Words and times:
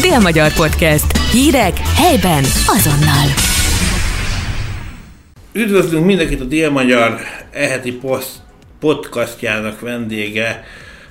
Dél-Magyar 0.00 0.52
Podcast. 0.52 1.18
Hírek 1.32 1.78
helyben 1.78 2.44
azonnal. 2.66 3.28
Üdvözlünk 5.52 6.04
mindenkit 6.04 6.40
a 6.40 6.44
Dél-Magyar 6.44 7.20
eheti 7.52 7.92
poszt 7.92 8.36
podcastjának 8.80 9.80
vendége, 9.80 10.64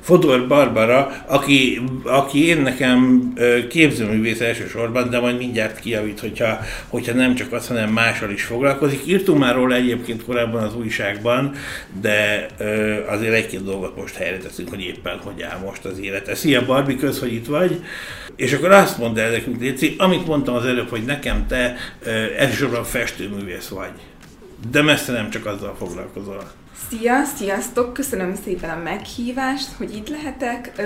Fodor 0.05 0.47
Barbara, 0.47 1.23
aki, 1.27 1.81
aki 2.03 2.47
én 2.47 2.61
nekem 2.61 3.33
képzőművész 3.69 4.39
elsősorban, 4.41 5.09
de 5.09 5.19
majd 5.19 5.37
mindjárt 5.37 5.79
kijavít, 5.79 6.19
hogyha, 6.19 6.59
hogyha 6.87 7.13
nem 7.13 7.35
csak 7.35 7.51
az, 7.51 7.67
hanem 7.67 7.89
mással 7.89 8.31
is 8.31 8.43
foglalkozik. 8.43 9.07
Írtunk 9.07 9.39
már 9.39 9.55
róla 9.55 9.75
egyébként 9.75 10.25
korábban 10.25 10.63
az 10.63 10.75
újságban, 10.75 11.53
de 12.01 12.45
azért 13.07 13.33
egy-két 13.33 13.63
dolgot 13.63 13.97
most 13.97 14.15
helyre 14.15 14.37
teszünk, 14.37 14.69
hogy 14.69 14.81
éppen 14.81 15.19
hogy 15.23 15.41
áll 15.41 15.59
most 15.65 15.85
az 15.85 15.99
élete. 15.99 16.35
Szia 16.35 16.65
Barbi, 16.65 16.95
kösz, 16.95 17.19
hogy 17.19 17.33
itt 17.33 17.45
vagy. 17.45 17.83
És 18.35 18.53
akkor 18.53 18.71
azt 18.71 18.97
mondd 18.97 19.19
el 19.19 19.31
nekünk, 19.31 19.61
Léci, 19.61 19.95
amit 19.97 20.27
mondtam 20.27 20.55
az 20.55 20.65
előbb, 20.65 20.89
hogy 20.89 21.03
nekem 21.05 21.45
te 21.47 21.75
elsősorban 22.37 22.83
festőművész 22.83 23.67
vagy. 23.67 23.91
De 24.71 24.81
messze 24.81 25.11
nem 25.11 25.29
csak 25.29 25.45
azzal 25.45 25.75
foglalkozol. 25.77 26.51
Szia, 26.89 27.23
sziasztok! 27.23 27.93
Köszönöm 27.93 28.35
szépen 28.43 28.69
a 28.69 28.83
meghívást, 28.83 29.67
hogy 29.77 29.95
itt 29.95 30.09
lehetek. 30.09 30.81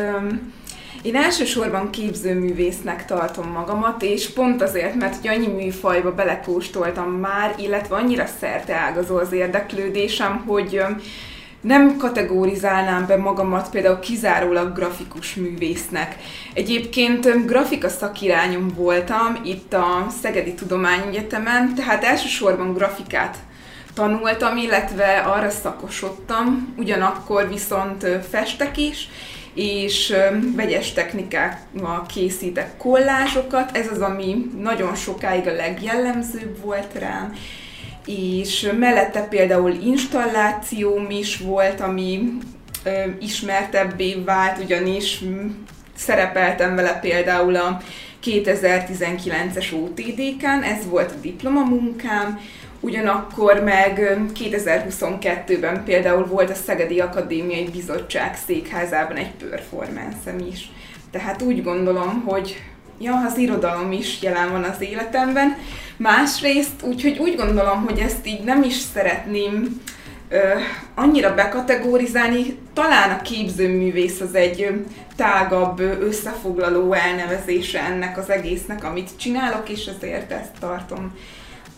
Én 1.01 1.15
elsősorban 1.15 1.89
képzőművésznek 1.89 3.05
tartom 3.05 3.51
magamat, 3.51 4.03
és 4.03 4.29
pont 4.29 4.61
azért, 4.61 4.95
mert 4.95 5.15
hogy 5.15 5.27
annyi 5.27 5.47
műfajba 5.47 6.15
belekóstoltam 6.15 7.11
már, 7.11 7.55
illetve 7.57 7.95
annyira 7.95 8.25
szerte 8.39 8.75
ágazó 8.75 9.17
az 9.17 9.31
érdeklődésem, 9.31 10.43
hogy 10.47 10.81
nem 11.61 11.97
kategorizálnám 11.97 13.05
be 13.07 13.17
magamat 13.17 13.69
például 13.69 13.99
kizárólag 13.99 14.73
grafikus 14.73 15.35
művésznek. 15.35 16.15
Egyébként 16.53 17.45
grafika 17.45 17.89
szakirányom 17.89 18.67
voltam 18.75 19.39
itt 19.43 19.73
a 19.73 20.07
Szegedi 20.21 20.53
Tudományegyetemen, 20.53 21.75
tehát 21.75 22.03
elsősorban 22.03 22.73
grafikát 22.73 23.37
tanultam, 23.93 24.57
illetve 24.57 25.17
arra 25.17 25.49
szakosodtam, 25.49 26.73
ugyanakkor 26.77 27.49
viszont 27.49 28.07
festek 28.29 28.77
is, 28.77 29.09
és 29.53 30.13
vegyes 30.55 30.93
technikákkal 30.93 32.05
készítek 32.13 32.77
kollázsokat, 32.77 33.77
ez 33.77 33.91
az, 33.91 34.01
ami 34.01 34.51
nagyon 34.61 34.95
sokáig 34.95 35.47
a 35.47 35.55
legjellemzőbb 35.55 36.61
volt 36.61 36.93
rám, 36.93 37.33
és 38.05 38.69
mellette 38.79 39.21
például 39.21 39.71
installációm 39.71 41.09
is 41.09 41.37
volt, 41.37 41.81
ami 41.81 42.37
ismertebbé 43.19 44.15
vált, 44.25 44.63
ugyanis 44.63 45.19
szerepeltem 45.95 46.75
vele 46.75 46.99
például 46.99 47.55
a 47.55 47.81
2019-es 48.25 49.73
OTD-ken, 49.73 50.63
ez 50.63 50.89
volt 50.89 51.11
a 51.11 51.19
diplomamunkám, 51.21 52.39
Ugyanakkor 52.79 53.63
meg 53.63 54.17
2022-ben 54.39 55.83
például 55.83 56.25
volt 56.25 56.49
a 56.49 56.53
Szegedi 56.53 56.99
Akadémiai 56.99 57.69
Bizottság 57.69 58.37
székházában 58.45 59.17
egy 59.17 59.31
performance 59.31 60.35
is. 60.51 60.71
Tehát 61.11 61.41
úgy 61.41 61.63
gondolom, 61.63 62.23
hogy 62.25 62.61
ja, 62.99 63.23
az 63.27 63.37
irodalom 63.37 63.91
is 63.91 64.21
jelen 64.21 64.51
van 64.51 64.63
az 64.63 64.81
életemben. 64.81 65.57
Másrészt, 65.97 66.83
úgyhogy 66.83 67.17
úgy 67.17 67.35
gondolom, 67.35 67.85
hogy 67.85 67.99
ezt 67.99 68.27
így 68.27 68.43
nem 68.43 68.63
is 68.63 68.75
szeretném 68.93 69.81
ö, 70.29 70.37
annyira 70.95 71.35
bekategorizálni. 71.35 72.57
Talán 72.73 73.09
a 73.11 73.21
képzőművész 73.21 74.19
az 74.19 74.35
egy 74.35 74.85
tágabb, 75.15 75.79
összefoglaló 75.79 76.93
elnevezése 76.93 77.83
ennek 77.83 78.17
az 78.17 78.29
egésznek, 78.29 78.83
amit 78.83 79.09
csinálok, 79.17 79.69
és 79.69 79.85
ezért 79.85 80.31
ezt 80.31 80.59
tartom 80.59 81.13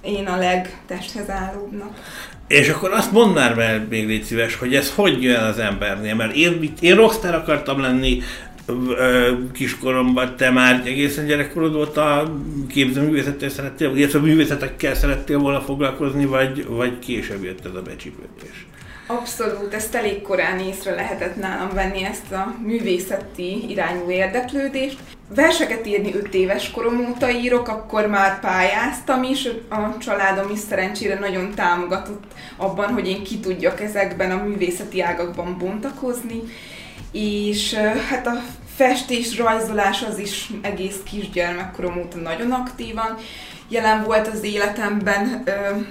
én 0.01 0.25
a 0.25 0.37
legtesthez 0.37 1.29
állóbbnak. 1.29 1.99
És 2.47 2.69
akkor 2.69 2.91
azt 2.91 3.11
mondd 3.11 3.33
már 3.33 3.55
meg 3.55 3.87
még 3.89 4.07
légy 4.07 4.23
szíves, 4.23 4.55
hogy 4.55 4.75
ez 4.75 4.93
hogy 4.95 5.23
jön 5.23 5.43
az 5.43 5.59
embernél, 5.59 6.15
mert 6.15 6.35
én, 6.35 6.73
én 6.79 6.95
rockstar 6.95 7.33
akartam 7.33 7.79
lenni, 7.79 8.21
kiskoromban 9.53 10.35
te 10.35 10.49
már 10.49 10.81
egészen 10.85 11.25
gyerekkorod 11.25 11.73
volt 11.73 11.97
a 11.97 12.33
képzőművészettel 12.69 13.49
szerettél, 13.49 13.95
illetve 13.95 14.19
művészetekkel 14.19 14.95
szerettél 14.95 15.37
volna 15.37 15.61
foglalkozni, 15.61 16.25
vagy, 16.25 16.65
vagy 16.67 16.99
később 16.99 17.43
jött 17.43 17.65
ez 17.65 17.75
a 17.75 17.81
becsípődés? 17.81 18.65
Abszolút, 19.17 19.73
ezt 19.73 19.95
elég 19.95 20.21
korán 20.21 20.59
észre 20.59 20.95
lehetett 20.95 21.35
nálam 21.35 21.69
venni 21.73 22.03
ezt 22.03 22.31
a 22.31 22.55
művészeti 22.63 23.69
irányú 23.69 24.09
érdeklődést. 24.09 24.99
Verseket 25.35 25.87
írni 25.87 26.15
5 26.15 26.33
éves 26.33 26.71
korom 26.71 27.07
óta 27.09 27.29
írok, 27.29 27.67
akkor 27.67 28.07
már 28.07 28.39
pályáztam 28.39 29.23
is, 29.23 29.47
a 29.69 29.97
családom 29.97 30.51
is 30.51 30.59
szerencsére 30.59 31.19
nagyon 31.19 31.53
támogatott 31.55 32.23
abban, 32.57 32.93
hogy 32.93 33.07
én 33.07 33.23
ki 33.23 33.39
tudjak 33.39 33.81
ezekben 33.81 34.31
a 34.31 34.43
művészeti 34.43 35.01
ágakban 35.01 35.57
bontakozni, 35.57 36.41
és 37.11 37.73
hát 38.09 38.27
a 38.27 38.41
festés, 38.75 39.37
rajzolás 39.37 40.03
az 40.03 40.17
is 40.17 40.49
egész 40.61 40.97
kisgyermekkorom 41.03 41.97
óta 41.97 42.17
nagyon 42.17 42.51
aktívan 42.51 43.17
jelen 43.71 44.03
volt 44.03 44.27
az 44.27 44.43
életemben. 44.43 45.43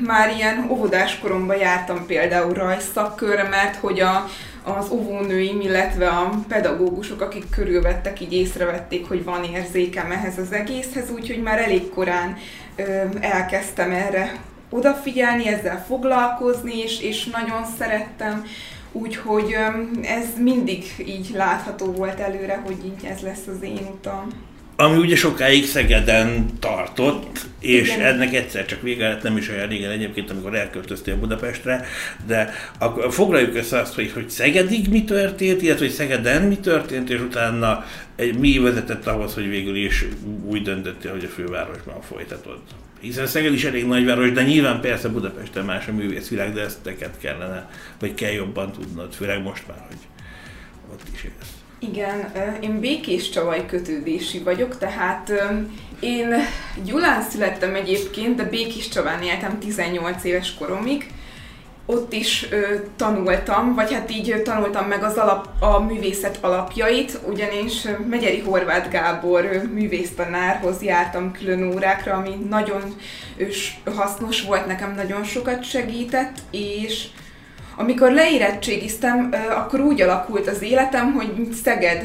Már 0.07 0.35
ilyen 0.37 0.67
óvodás 0.71 1.19
koromban 1.19 1.57
jártam 1.57 2.07
például 2.07 2.53
rajzszakkörre, 2.53 3.49
mert 3.49 3.77
hogy 3.77 4.01
a, 4.01 4.29
az 4.63 4.91
óvónőim, 4.91 5.61
illetve 5.61 6.09
a 6.09 6.31
pedagógusok, 6.49 7.21
akik 7.21 7.51
körülvettek, 7.51 8.21
így 8.21 8.33
észrevették, 8.33 9.09
hogy 9.09 9.25
van 9.25 9.45
érzékem 9.45 10.11
ehhez 10.11 10.39
az 10.39 10.53
egészhez, 10.53 11.11
úgyhogy 11.11 11.43
már 11.43 11.59
elég 11.59 11.91
korán 11.91 12.37
elkezdtem 13.21 13.91
erre 13.91 14.33
odafigyelni, 14.71 15.49
ezzel 15.49 15.85
foglalkozni, 15.87 16.79
és, 16.79 17.01
és 17.01 17.25
nagyon 17.25 17.65
szerettem. 17.79 18.45
Úgyhogy 18.93 19.57
ez 20.03 20.27
mindig 20.39 20.85
így 21.07 21.31
látható 21.35 21.93
volt 21.93 22.21
előre, 22.21 22.63
hogy 22.67 22.85
így 22.85 23.05
ez 23.05 23.21
lesz 23.21 23.47
az 23.47 23.63
én 23.63 23.89
utam 23.93 24.29
ami 24.81 24.99
ugye 24.99 25.17
sokáig 25.17 25.67
Szegeden 25.67 26.47
tartott, 26.61 27.47
és 27.59 27.89
Igen. 27.89 28.01
ennek 28.01 28.35
egyszer 28.35 28.67
csak 28.67 28.83
vége 28.83 29.09
lett, 29.09 29.23
nem 29.23 29.37
is 29.37 29.49
olyan 29.49 29.69
régen 29.69 29.91
egyébként, 29.91 30.31
amikor 30.31 30.55
elköltöztél 30.55 31.17
Budapestre, 31.17 31.87
de 32.27 32.55
akkor 32.79 33.13
foglaljuk 33.13 33.57
össze 33.57 33.79
azt, 33.79 33.95
hogy, 33.95 34.13
hogy 34.13 34.31
Szegedig 34.31 34.89
mi 34.89 35.05
történt, 35.05 35.63
illetve 35.63 35.85
hogy 35.85 35.95
Szegeden 35.95 36.43
mi 36.43 36.57
történt, 36.57 37.11
és 37.11 37.21
utána 37.21 37.85
egy, 38.17 38.39
mi 38.39 38.59
vezetett 38.59 39.07
ahhoz, 39.07 39.35
hogy 39.35 39.49
végül 39.49 39.77
is 39.77 40.05
úgy 40.47 40.63
döntöttél, 40.63 41.11
hogy 41.11 41.25
a 41.25 41.29
fővárosban 41.35 42.01
folytatod. 42.01 42.59
Hiszen 43.01 43.27
Szeged 43.27 43.53
is 43.53 43.65
elég 43.65 43.87
nagyváros, 43.87 44.33
de 44.33 44.43
nyilván 44.43 44.81
persze 44.81 45.09
Budapesten 45.09 45.65
más 45.65 45.87
a 45.87 45.93
művészvilág, 45.93 46.53
de 46.53 46.61
ezt 46.61 46.79
teket 46.83 47.19
kellene, 47.19 47.71
vagy 47.99 48.15
kell 48.15 48.33
jobban 48.33 48.73
tudnod, 48.73 49.15
főleg 49.15 49.43
most 49.43 49.67
már, 49.67 49.85
hogy 49.89 49.99
ott 50.93 51.03
is 51.15 51.25
élsz. 51.25 51.60
Igen, 51.83 52.33
én 52.61 52.81
békés 52.81 53.31
csavaj 53.31 53.67
kötődési 53.67 54.39
vagyok, 54.39 54.79
tehát 54.79 55.33
én 56.01 56.35
Gyulán 56.85 57.23
születtem 57.23 57.75
egyébként, 57.75 58.37
de 58.37 58.45
békés 58.45 58.89
csaván 58.89 59.23
éltem 59.23 59.59
18 59.59 60.25
éves 60.25 60.55
koromig. 60.55 61.11
Ott 61.87 62.13
is 62.13 62.49
tanultam, 62.97 63.75
vagy 63.75 63.93
hát 63.93 64.11
így 64.11 64.43
tanultam 64.43 64.87
meg 64.87 65.03
az 65.03 65.17
alap, 65.17 65.49
a 65.61 65.81
művészet 65.81 66.39
alapjait, 66.41 67.19
ugyanis 67.29 67.87
Megyeri 68.09 68.41
Horváth 68.41 68.91
Gábor 68.91 69.63
művésztanárhoz 69.73 70.83
jártam 70.83 71.33
külön 71.33 71.73
órákra, 71.73 72.15
ami 72.15 72.47
nagyon 72.49 72.83
hasznos 73.97 74.43
volt, 74.43 74.67
nekem 74.67 74.95
nagyon 74.95 75.25
sokat 75.25 75.65
segített, 75.65 76.39
és 76.51 77.07
amikor 77.77 78.13
leérettségiztem, 78.13 79.35
akkor 79.57 79.81
úgy 79.81 80.01
alakult 80.01 80.49
az 80.49 80.63
életem, 80.63 81.13
hogy 81.13 81.49
Szeged 81.65 82.03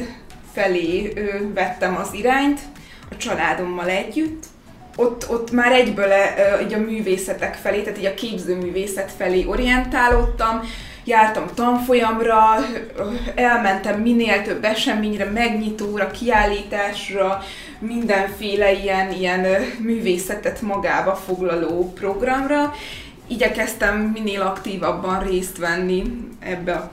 felé 0.52 1.12
vettem 1.54 1.96
az 1.96 2.12
irányt, 2.12 2.60
a 3.10 3.16
családommal 3.16 3.88
együtt. 3.88 4.44
Ott, 4.96 5.30
ott 5.30 5.50
már 5.50 5.72
egyből 5.72 6.12
így 6.62 6.74
a 6.74 6.78
művészetek 6.78 7.54
felé, 7.54 7.82
tehát 7.82 7.98
így 7.98 8.04
a 8.04 8.14
képzőművészet 8.14 9.12
felé 9.16 9.44
orientálódtam, 9.44 10.60
jártam 11.04 11.44
tanfolyamra, 11.54 12.38
elmentem 13.34 14.00
minél 14.00 14.42
több 14.42 14.64
eseményre, 14.64 15.24
megnyitóra, 15.24 16.10
kiállításra, 16.10 17.42
mindenféle 17.78 18.72
ilyen, 18.72 19.12
ilyen 19.12 19.46
művészetet 19.78 20.60
magába 20.60 21.14
foglaló 21.14 21.92
programra, 21.92 22.74
igyekeztem 23.26 23.96
minél 23.98 24.40
aktívabban 24.40 25.24
részt 25.24 25.58
venni 25.58 26.02
ebbe 26.40 26.72
a 26.72 26.90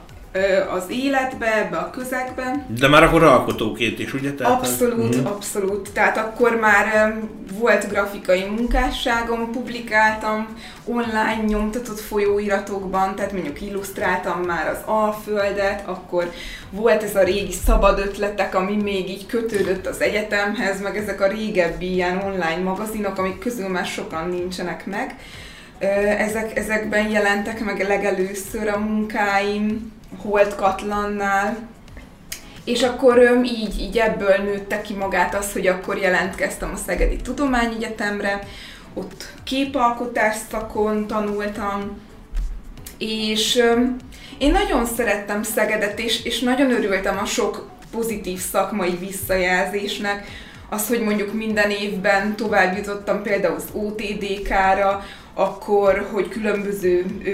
az 0.74 0.84
életbe, 0.88 1.56
ebbe 1.64 1.76
a 1.76 1.90
közegbe. 1.90 2.66
De 2.78 2.88
már 2.88 3.02
akkor 3.02 3.22
alkotóként 3.22 3.98
is, 3.98 4.14
ugye? 4.14 4.32
Tehát 4.32 4.52
abszolút, 4.52 5.16
mm. 5.16 5.24
abszolút. 5.24 5.90
Tehát 5.92 6.16
akkor 6.16 6.56
már 6.56 7.14
volt 7.58 7.88
grafikai 7.88 8.44
munkásságom, 8.44 9.50
publikáltam 9.50 10.46
online 10.84 11.42
nyomtatott 11.46 12.00
folyóiratokban, 12.00 13.14
tehát 13.14 13.32
mondjuk 13.32 13.60
illusztráltam 13.60 14.40
már 14.40 14.68
az 14.68 14.78
Alföldet, 14.84 15.82
akkor 15.86 16.30
volt 16.70 17.02
ez 17.02 17.16
a 17.16 17.22
régi 17.22 17.54
szabad 17.64 17.98
ötletek, 17.98 18.54
ami 18.54 18.76
még 18.76 19.08
így 19.08 19.26
kötődött 19.26 19.86
az 19.86 20.00
egyetemhez, 20.00 20.82
meg 20.82 20.96
ezek 20.96 21.20
a 21.20 21.28
régebbi 21.28 21.92
ilyen 21.92 22.18
online 22.18 22.62
magazinok, 22.62 23.18
amik 23.18 23.38
közül 23.38 23.68
már 23.68 23.86
sokan 23.86 24.28
nincsenek 24.28 24.86
meg. 24.86 25.16
Ezek, 26.18 26.58
ezekben 26.58 27.08
jelentek 27.08 27.64
meg 27.64 27.80
legelőször 27.80 28.68
a 28.68 28.78
munkáim, 28.78 29.92
Holt 30.22 30.54
Katlannál, 30.54 31.56
és 32.64 32.82
akkor 32.82 33.42
így, 33.44 33.80
így 33.80 33.98
ebből 33.98 34.36
nőtte 34.36 34.80
ki 34.80 34.94
magát 34.94 35.34
az, 35.34 35.52
hogy 35.52 35.66
akkor 35.66 35.96
jelentkeztem 35.96 36.70
a 36.74 36.76
Szegedi 36.86 37.16
Tudományegyetemre, 37.16 38.38
ott 38.94 39.32
képalkotás 39.44 40.36
szakon 40.50 41.06
tanultam, 41.06 42.00
és 42.98 43.62
én 44.38 44.50
nagyon 44.50 44.86
szerettem 44.86 45.42
Szegedet, 45.42 45.98
és, 45.98 46.24
és 46.24 46.40
nagyon 46.40 46.70
örültem 46.70 47.18
a 47.18 47.24
sok 47.24 47.70
pozitív 47.90 48.38
szakmai 48.38 48.96
visszajelzésnek, 48.96 50.26
az, 50.68 50.88
hogy 50.88 51.00
mondjuk 51.00 51.32
minden 51.32 51.70
évben 51.70 52.36
tovább 52.36 52.76
jutottam 52.76 53.22
például 53.22 53.54
az 53.54 53.68
OTDK-ra, 53.72 55.04
akkor, 55.34 56.06
hogy 56.12 56.28
különböző 56.28 57.04
ö, 57.24 57.30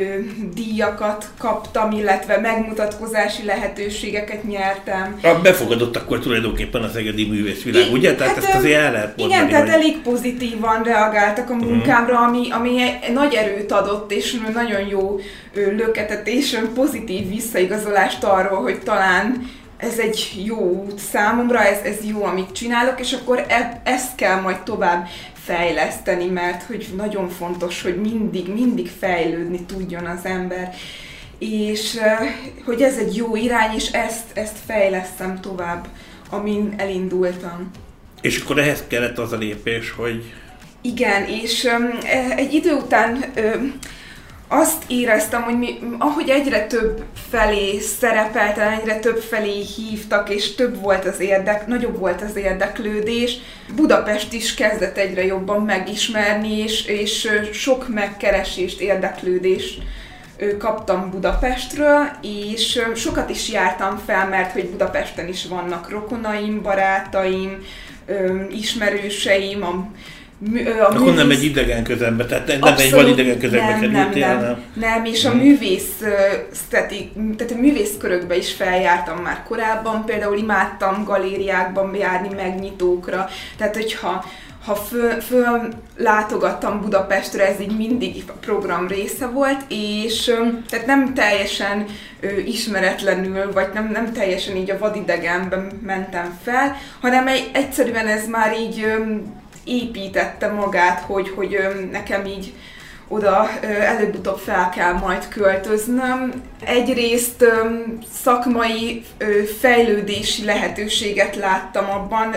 díjakat 0.54 1.28
kaptam, 1.38 1.90
illetve 1.90 2.38
megmutatkozási 2.38 3.44
lehetőségeket 3.44 4.44
nyertem. 4.44 5.18
A 5.22 5.34
befogadott 5.42 5.96
akkor 5.96 6.18
tulajdonképpen 6.18 6.82
az 6.82 6.96
egedi 6.96 7.28
művészvilág, 7.28 7.86
I, 7.86 7.92
ugye? 7.92 8.14
Tehát 8.14 8.34
hát, 8.34 8.44
ezt 8.44 8.54
azért 8.54 8.80
el 8.80 8.92
lehet 8.92 9.16
mondani, 9.16 9.40
Igen, 9.40 9.48
tehát 9.48 9.70
hogy... 9.70 9.80
elég 9.80 9.98
pozitívan 9.98 10.82
reagáltak 10.82 11.50
a 11.50 11.54
mhm. 11.54 11.64
munkámra, 11.64 12.18
ami, 12.18 12.50
ami 12.50 12.76
nagy 13.12 13.34
erőt 13.34 13.72
adott, 13.72 14.12
és 14.12 14.40
nagyon 14.54 14.86
jó 14.86 15.20
löketet, 15.54 16.28
és 16.28 16.58
pozitív 16.74 17.28
visszaigazolást 17.28 18.24
arról, 18.24 18.62
hogy 18.62 18.78
talán 18.78 19.48
ez 19.80 19.98
egy 19.98 20.42
jó 20.44 20.58
út 20.58 20.98
számomra, 20.98 21.64
ez, 21.64 21.78
ez 21.84 22.04
jó, 22.04 22.24
amit 22.24 22.52
csinálok, 22.52 23.00
és 23.00 23.12
akkor 23.12 23.44
e, 23.48 23.80
ezt 23.84 24.14
kell 24.14 24.40
majd 24.40 24.62
tovább 24.62 25.06
fejleszteni, 25.44 26.26
mert 26.26 26.62
hogy 26.62 26.88
nagyon 26.96 27.28
fontos, 27.28 27.82
hogy 27.82 27.96
mindig, 27.96 28.48
mindig 28.48 28.90
fejlődni 28.98 29.62
tudjon 29.62 30.06
az 30.06 30.24
ember. 30.24 30.74
És 31.38 31.98
hogy 32.64 32.82
ez 32.82 32.96
egy 32.96 33.16
jó 33.16 33.36
irány, 33.36 33.74
és 33.74 33.90
ezt, 33.90 34.24
ezt 34.34 34.56
fejlesztem 34.66 35.40
tovább, 35.40 35.88
amin 36.30 36.74
elindultam. 36.76 37.70
És 38.20 38.40
akkor 38.40 38.58
ehhez 38.58 38.84
kellett 38.86 39.18
az 39.18 39.32
a 39.32 39.36
lépés, 39.36 39.90
hogy... 39.90 40.32
Igen, 40.80 41.24
és 41.24 41.64
um, 41.64 41.98
egy 42.36 42.54
idő 42.54 42.72
után 42.72 43.24
um, 43.36 43.78
azt 44.52 44.84
éreztem, 44.86 45.42
hogy 45.42 45.58
mi, 45.58 45.78
ahogy 45.98 46.28
egyre 46.28 46.66
több 46.66 47.04
felé 47.30 47.78
szerepeltem, 47.78 48.72
egyre 48.72 48.98
több 48.98 49.18
felé 49.18 49.62
hívtak, 49.76 50.30
és 50.30 50.54
több 50.54 50.80
volt 50.80 51.04
az 51.04 51.20
érdek, 51.20 51.66
nagyobb 51.66 51.98
volt 51.98 52.22
az 52.22 52.36
érdeklődés, 52.36 53.38
Budapest 53.74 54.32
is 54.32 54.54
kezdett 54.54 54.96
egyre 54.96 55.24
jobban 55.24 55.62
megismerni, 55.62 56.58
és, 56.58 56.84
és 56.84 57.28
sok 57.52 57.88
megkeresést, 57.88 58.80
érdeklődést 58.80 59.82
kaptam 60.58 61.10
Budapestről, 61.10 62.08
és 62.22 62.80
sokat 62.94 63.30
is 63.30 63.50
jártam 63.50 64.00
fel, 64.06 64.28
mert 64.28 64.52
hogy 64.52 64.70
Budapesten 64.70 65.28
is 65.28 65.46
vannak 65.46 65.90
rokonaim, 65.90 66.62
barátaim, 66.62 67.64
ismerőseim, 68.50 69.62
a 69.62 69.90
a 70.80 70.84
Akkor 70.84 70.98
művész... 70.98 71.14
nem 71.14 71.30
egy 71.30 71.44
idegen 71.44 71.84
közegbe, 71.84 72.26
tehát 72.26 72.46
nem 72.46 72.62
Abszolút, 72.62 72.80
egy 72.80 72.90
validegen 72.92 73.38
közegbe 73.38 73.70
nem, 73.70 73.80
kerültél, 73.80 74.26
nem, 74.26 74.40
nem, 74.40 74.58
nem, 74.74 75.04
és 75.04 75.24
a 75.24 75.30
hmm. 75.30 75.38
művész, 75.38 76.02
tehát 76.68 76.92
a 77.50 77.60
művészkörökbe 77.60 78.36
is 78.36 78.52
feljártam 78.52 79.18
már 79.18 79.42
korábban, 79.48 80.04
például 80.04 80.36
imádtam 80.36 81.04
galériákban 81.04 81.94
járni 81.94 82.34
megnyitókra, 82.34 83.28
tehát 83.56 83.76
hogyha 83.76 84.24
ha 84.64 84.74
föl, 84.74 85.20
föl 85.20 85.68
látogattam 85.96 86.80
Budapestre, 86.80 87.48
ez 87.48 87.60
így 87.60 87.76
mindig 87.76 88.24
a 88.28 88.32
program 88.32 88.88
része 88.88 89.26
volt, 89.26 89.60
és 89.68 90.34
tehát 90.68 90.86
nem 90.86 91.14
teljesen 91.14 91.84
ö, 92.20 92.38
ismeretlenül, 92.38 93.52
vagy 93.52 93.68
nem, 93.74 93.90
nem 93.92 94.12
teljesen 94.12 94.56
így 94.56 94.70
a 94.70 94.78
vadidegenben 94.78 95.70
mentem 95.86 96.38
fel, 96.42 96.76
hanem 97.00 97.26
egy, 97.26 97.50
egyszerűen 97.52 98.06
ez 98.06 98.26
már 98.26 98.56
így 98.58 98.82
ö, 98.82 99.14
építette 99.64 100.48
magát, 100.48 101.00
hogy, 101.00 101.28
hogy 101.28 101.58
nekem 101.90 102.26
így 102.26 102.52
oda 103.12 103.48
előbb-utóbb 103.62 104.38
fel 104.38 104.68
kell 104.68 104.92
majd 104.92 105.28
költöznöm. 105.28 106.32
Egyrészt 106.64 107.44
szakmai 108.22 109.04
fejlődési 109.60 110.44
lehetőséget 110.44 111.36
láttam 111.36 111.90
abban, 111.90 112.30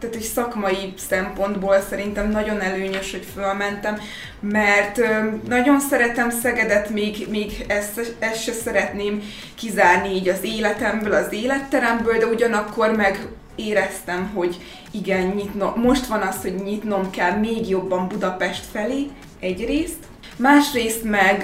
tehát 0.00 0.14
egy 0.14 0.30
szakmai 0.34 0.94
szempontból 1.08 1.80
szerintem 1.90 2.30
nagyon 2.30 2.60
előnyös, 2.60 3.10
hogy 3.10 3.26
fölmentem, 3.34 3.98
mert 4.40 5.00
nagyon 5.48 5.80
szeretem 5.80 6.30
Szegedet, 6.30 6.90
még, 6.90 7.26
még 7.28 7.64
ezt, 7.68 8.16
ezt 8.18 8.42
se 8.42 8.52
szeretném 8.52 9.22
kizárni 9.54 10.14
így 10.14 10.28
az 10.28 10.42
életemből, 10.42 11.12
az 11.12 11.32
életteremből, 11.32 12.18
de 12.18 12.26
ugyanakkor 12.26 12.96
meg 12.96 13.28
éreztem, 13.54 14.30
hogy 14.34 14.56
igen, 14.90 15.26
nyitnom, 15.26 15.80
most 15.80 16.06
van 16.06 16.20
az, 16.20 16.42
hogy 16.42 16.54
nyitnom 16.54 17.10
kell 17.10 17.38
még 17.38 17.68
jobban 17.68 18.08
Budapest 18.08 18.64
felé, 18.72 19.06
egyrészt. 19.40 19.98
Másrészt 20.36 21.04
meg, 21.04 21.38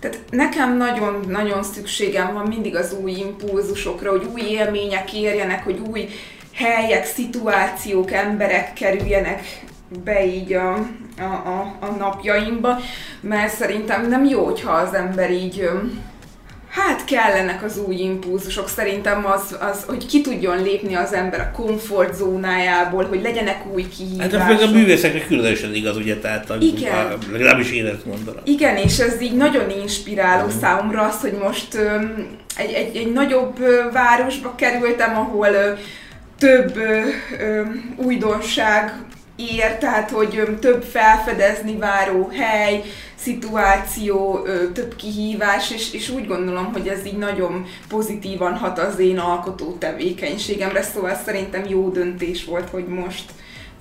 tehát 0.00 0.18
nekem 0.30 0.76
nagyon-nagyon 0.76 1.62
szükségem 1.62 2.32
van 2.32 2.46
mindig 2.46 2.76
az 2.76 2.96
új 3.02 3.12
impulzusokra, 3.12 4.10
hogy 4.10 4.26
új 4.32 4.40
élmények 4.40 5.12
érjenek, 5.12 5.64
hogy 5.64 5.82
új 5.90 6.08
helyek, 6.54 7.04
szituációk, 7.04 8.12
emberek 8.12 8.72
kerüljenek 8.72 9.66
be 10.04 10.26
így 10.26 10.52
a, 10.52 10.72
a, 11.18 11.22
a, 11.22 11.76
a 11.80 11.86
napjaimba, 11.86 12.78
mert 13.20 13.54
szerintem 13.54 14.08
nem 14.08 14.24
jó, 14.24 14.44
hogyha 14.44 14.72
az 14.72 14.94
ember 14.94 15.30
így 15.30 15.68
Hát 16.70 17.04
kellenek 17.04 17.62
az 17.62 17.78
új 17.78 17.94
impulzusok, 17.94 18.68
szerintem 18.68 19.26
az, 19.26 19.56
az, 19.60 19.84
hogy 19.86 20.06
ki 20.06 20.20
tudjon 20.20 20.62
lépni 20.62 20.94
az 20.94 21.12
ember 21.12 21.40
a 21.40 21.50
komfortzónájából, 21.56 23.04
hogy 23.04 23.22
legyenek 23.22 23.74
új 23.74 23.88
kihívások. 23.88 24.40
Hát 24.40 24.62
a 24.62 24.70
művészekre 24.70 25.26
különösen 25.26 25.74
igaz, 25.74 25.96
ugye, 25.96 26.16
tehát 26.16 26.54
Igen. 26.60 26.94
A, 26.94 27.18
legalábbis 27.32 27.70
én 27.70 27.86
ezt 27.86 28.04
mondanám. 28.04 28.42
Igen, 28.44 28.76
és 28.76 28.98
ez 28.98 29.20
így 29.20 29.36
nagyon 29.36 29.70
inspiráló 29.70 30.46
mm. 30.46 30.58
számomra 30.60 31.02
az, 31.02 31.20
hogy 31.20 31.38
most 31.42 31.74
öm, 31.74 32.26
egy, 32.56 32.72
egy, 32.72 32.96
egy 32.96 33.12
nagyobb 33.12 33.58
városba 33.92 34.54
kerültem, 34.54 35.16
ahol 35.16 35.48
ö, 35.48 35.72
több 36.38 36.76
ö, 36.76 37.00
ö, 37.38 37.62
újdonság 37.96 38.92
ér, 39.38 39.76
tehát 39.78 40.10
hogy 40.10 40.42
több 40.60 40.82
felfedezni 40.82 41.76
váró 41.76 42.30
hely, 42.32 42.82
szituáció, 43.14 44.46
több 44.72 44.96
kihívás, 44.96 45.70
és, 45.70 45.92
és 45.92 46.08
úgy 46.08 46.26
gondolom, 46.26 46.72
hogy 46.72 46.88
ez 46.88 47.06
így 47.06 47.18
nagyon 47.18 47.66
pozitívan 47.88 48.54
hat 48.54 48.78
az 48.78 48.98
én 48.98 49.18
alkotó 49.18 49.76
tevékenységemre, 49.78 50.82
szóval 50.82 51.14
szerintem 51.24 51.64
jó 51.68 51.88
döntés 51.88 52.44
volt, 52.44 52.68
hogy 52.70 52.86
most 52.86 53.24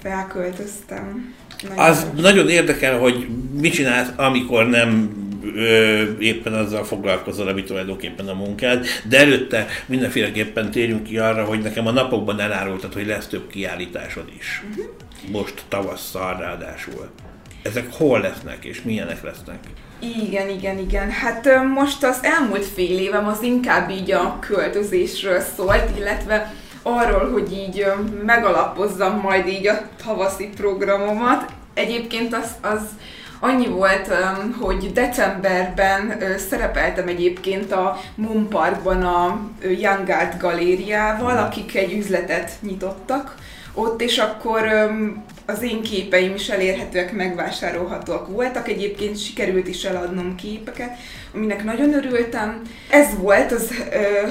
felköltöztem. 0.02 1.36
Nagyon 1.68 1.86
az 1.86 2.08
nagyon 2.16 2.50
érdekel, 2.50 3.00
hogy 3.00 3.28
mit 3.62 3.74
csinálsz, 3.74 4.10
amikor 4.16 4.66
nem 4.68 5.12
ö, 5.56 6.04
éppen 6.20 6.54
azzal 6.54 6.84
foglalkozol, 6.84 7.48
ami 7.48 7.64
tulajdonképpen 7.64 8.28
a 8.28 8.34
munkád, 8.34 8.86
de 9.10 9.18
előtte 9.18 9.68
mindenféleképpen 9.86 10.72
térjünk 10.72 11.04
ki 11.04 11.18
arra, 11.18 11.46
hogy 11.46 11.60
nekem 11.60 11.88
a 11.88 11.92
napokban 11.92 12.40
elárultad, 12.40 12.94
hogy 12.94 13.06
lesz 13.06 13.28
több 13.28 13.48
kiállításod 13.48 14.26
is. 14.38 14.64
Uh-huh. 14.70 14.86
Most 15.32 15.64
tavasszal 15.68 16.38
ráadásul 16.38 17.10
ezek 17.68 17.94
hol 17.94 18.20
lesznek, 18.20 18.66
és 18.66 18.82
milyenek 18.82 19.24
lesznek? 19.24 19.60
Igen, 20.00 20.50
igen, 20.50 20.78
igen. 20.78 21.10
Hát 21.10 21.50
most 21.74 22.04
az 22.04 22.20
elmúlt 22.22 22.66
fél 22.66 23.00
évem 23.00 23.28
az 23.28 23.42
inkább 23.42 23.90
így 23.90 24.12
a 24.12 24.40
költözésről 24.40 25.40
szólt, 25.40 25.98
illetve 25.98 26.54
arról, 26.82 27.32
hogy 27.32 27.52
így 27.52 27.86
megalapozzam 28.26 29.20
majd 29.20 29.48
így 29.48 29.68
a 29.68 29.82
tavaszi 30.06 30.50
programomat. 30.56 31.52
Egyébként 31.74 32.34
az, 32.34 32.52
az 32.62 32.82
annyi 33.40 33.68
volt, 33.68 34.14
hogy 34.60 34.92
decemberben 34.94 36.24
szerepeltem 36.50 37.08
egyébként 37.08 37.72
a 37.72 38.00
Moon 38.16 38.48
Parkban 38.50 39.04
a 39.04 39.40
Young 39.62 40.10
Art 40.10 40.40
galériával, 40.40 41.38
akik 41.38 41.76
egy 41.76 41.94
üzletet 41.94 42.52
nyitottak 42.62 43.36
ott, 43.74 44.02
és 44.02 44.18
akkor 44.18 44.62
az 45.46 45.62
én 45.62 45.82
képeim 45.82 46.34
is 46.34 46.50
elérhetőek, 46.50 47.12
megvásárolhatóak 47.14 48.28
voltak. 48.28 48.68
Egyébként 48.68 49.24
sikerült 49.24 49.68
is 49.68 49.84
eladnom 49.84 50.36
képeket, 50.36 50.98
aminek 51.34 51.64
nagyon 51.64 51.94
örültem. 51.94 52.62
Ez 52.90 53.08
volt 53.18 53.52
az 53.52 53.72
ö, 53.92 54.28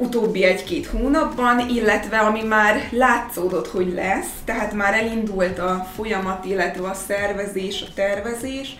utóbbi 0.00 0.44
egy-két 0.44 0.86
hónapban, 0.86 1.68
illetve 1.68 2.18
ami 2.18 2.42
már 2.42 2.88
látszódott, 2.90 3.68
hogy 3.68 3.92
lesz, 3.94 4.30
tehát 4.44 4.72
már 4.72 4.94
elindult 4.94 5.58
a 5.58 5.86
folyamat, 5.94 6.44
illetve 6.44 6.88
a 6.88 6.94
szervezés, 6.94 7.82
a 7.82 7.92
tervezés, 7.94 8.76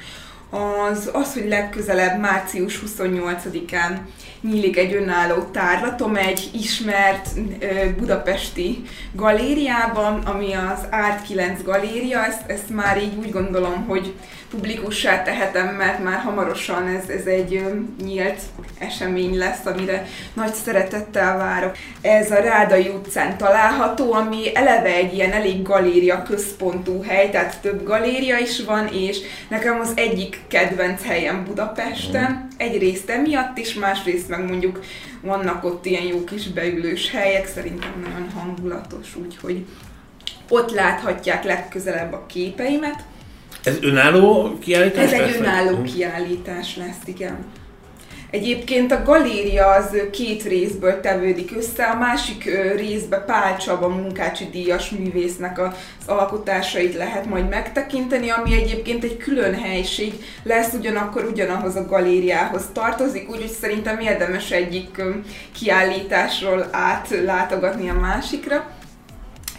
az, 0.50 1.10
az, 1.12 1.32
hogy 1.34 1.48
legközelebb 1.48 2.20
március 2.20 2.82
28-án 2.86 3.98
nyílik 4.40 4.76
egy 4.76 4.94
önálló 4.94 5.42
tárlatom 5.42 6.16
egy 6.16 6.50
ismert 6.52 7.28
budapesti 7.96 8.82
galériában, 9.12 10.20
ami 10.20 10.52
az 10.52 10.86
Art 10.90 11.22
9 11.22 11.62
galéria, 11.62 12.24
ezt, 12.24 12.42
ezt 12.46 12.70
már 12.70 13.02
így 13.02 13.16
úgy 13.18 13.30
gondolom, 13.30 13.84
hogy 13.86 14.14
publikussá 14.50 15.22
tehetem, 15.22 15.74
mert 15.74 16.02
már 16.02 16.18
hamarosan 16.18 16.86
ez, 16.86 17.08
ez 17.08 17.26
egy 17.26 17.62
nyílt 18.04 18.40
esemény 18.78 19.38
lesz, 19.38 19.66
amire 19.66 20.06
nagy 20.34 20.54
szeretettel 20.54 21.36
várok. 21.36 21.76
Ez 22.00 22.30
a 22.30 22.40
Rádai 22.40 22.88
utcán 22.88 23.36
található, 23.36 24.12
ami 24.12 24.56
eleve 24.56 24.94
egy 24.94 25.14
ilyen 25.14 25.32
elég 25.32 25.62
galéria 25.62 26.22
központú 26.22 27.02
hely, 27.02 27.30
tehát 27.30 27.60
több 27.60 27.84
galéria 27.84 28.38
is 28.38 28.64
van, 28.64 28.86
és 28.86 29.18
nekem 29.48 29.80
az 29.80 29.92
egyik 29.94 30.40
kedvenc 30.48 31.04
helyem 31.04 31.44
Budapesten. 31.44 32.48
Egyrészt 32.56 33.10
emiatt 33.10 33.58
is, 33.58 33.74
másrészt 33.74 34.28
meg 34.28 34.48
mondjuk 34.48 34.80
vannak 35.22 35.64
ott 35.64 35.86
ilyen 35.86 36.04
jó 36.04 36.24
kis 36.24 36.48
beülős 36.48 37.10
helyek, 37.10 37.46
szerintem 37.46 37.92
nagyon 38.02 38.30
hangulatos, 38.30 39.16
úgyhogy 39.16 39.64
ott 40.48 40.70
láthatják 40.70 41.44
legközelebb 41.44 42.12
a 42.12 42.26
képeimet. 42.26 43.04
Ez 43.64 43.78
önálló 43.80 44.58
kiállítás 44.58 45.04
Ez 45.04 45.20
egy 45.20 45.36
önálló 45.38 45.76
vagy? 45.76 45.92
kiállítás 45.94 46.76
lesz, 46.76 47.00
igen. 47.04 47.38
Egyébként 48.30 48.92
a 48.92 49.02
galéria 49.02 49.66
az 49.66 49.96
két 50.12 50.42
részből 50.42 51.00
tevődik 51.00 51.56
össze, 51.56 51.84
a 51.84 51.98
másik 51.98 52.44
részbe 52.76 53.18
Pál 53.18 53.56
Csaba 53.56 53.88
munkácsi 53.88 54.48
díjas 54.52 54.90
művésznek 54.90 55.58
az 55.60 55.74
alkotásait 56.06 56.94
lehet 56.94 57.26
majd 57.26 57.48
megtekinteni, 57.48 58.30
ami 58.30 58.54
egyébként 58.54 59.04
egy 59.04 59.16
külön 59.16 59.54
helység 59.54 60.12
lesz, 60.42 60.72
ugyanakkor 60.72 61.24
ugyanahoz 61.24 61.76
a 61.76 61.86
galériához 61.86 62.62
tartozik, 62.72 63.30
úgyhogy 63.30 63.50
szerintem 63.60 64.00
érdemes 64.00 64.50
egyik 64.50 65.02
kiállításról 65.52 66.68
átlátogatni 66.70 67.88
a 67.88 67.94
másikra. 67.94 68.70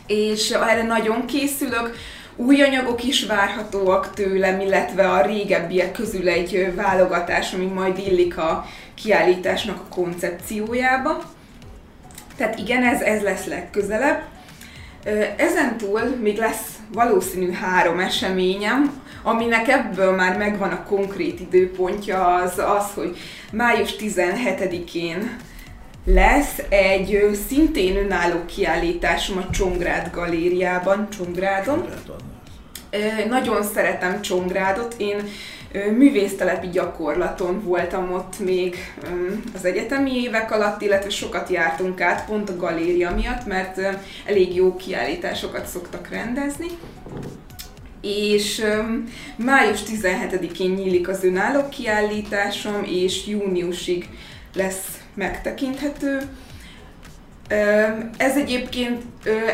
És 0.08 0.50
erre 0.50 0.84
nagyon 0.84 1.26
készülök, 1.26 1.96
új 2.36 2.62
anyagok 2.62 3.04
is 3.04 3.26
várhatóak 3.26 4.14
tőlem, 4.14 4.60
illetve 4.60 5.10
a 5.10 5.26
régebbiek 5.26 5.92
közül 5.92 6.30
egy 6.30 6.74
válogatás, 6.76 7.54
ami 7.54 7.66
majd 7.66 7.98
illik 7.98 8.38
a 8.38 8.66
kiállításnak 8.96 9.78
a 9.80 9.94
koncepciójába. 9.94 11.24
Tehát 12.38 12.60
igen, 12.60 12.84
ez, 12.84 13.02
ez 13.02 13.22
lesz 13.22 13.46
legközelebb. 13.46 14.22
Ezen 15.38 15.78
túl 15.78 16.02
még 16.22 16.38
lesz 16.38 16.76
valószínű 16.94 17.52
három 17.52 18.00
eseményem, 18.00 19.02
aminek 19.24 19.68
ebből 19.68 20.12
már 20.12 20.38
megvan 20.38 20.72
a 20.72 20.84
konkrét 20.84 21.40
időpontja, 21.40 22.36
az 22.36 22.58
az, 22.58 22.86
hogy 22.94 23.18
május 23.52 23.96
17-én 24.00 25.38
lesz 26.06 26.62
egy 26.70 27.30
szintén 27.48 27.96
önálló 27.96 28.46
kiállításom 28.46 29.38
a 29.38 29.50
Csongrád 29.50 30.10
galériában, 30.12 31.10
Csongrádon. 31.10 31.86
Nagyon 33.30 33.64
szeretem 33.64 34.22
Csongrádot, 34.22 34.96
én 34.98 35.24
művésztelepi 35.98 36.70
gyakorlaton 36.70 37.64
voltam 37.64 38.12
ott 38.12 38.40
még 38.40 38.76
az 39.56 39.66
egyetemi 39.66 40.22
évek 40.22 40.52
alatt, 40.52 40.82
illetve 40.82 41.10
sokat 41.10 41.50
jártunk 41.50 42.02
át 42.02 42.26
pont 42.26 42.50
a 42.50 42.56
galéria 42.56 43.16
miatt, 43.16 43.46
mert 43.46 43.80
elég 44.26 44.56
jó 44.56 44.76
kiállításokat 44.76 45.66
szoktak 45.66 46.10
rendezni. 46.10 46.68
És 48.02 48.64
május 49.36 49.80
17-én 49.84 50.72
nyílik 50.72 51.08
az 51.08 51.24
önálló 51.24 51.70
kiállításom, 51.70 52.84
és 52.84 53.28
júniusig 53.28 54.10
lesz 54.54 55.01
megtekinthető. 55.14 56.22
Ez 58.18 58.36
egyébként 58.38 59.02